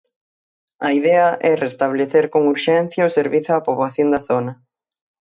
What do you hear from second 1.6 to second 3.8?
restabelecer con urxencia o servizo á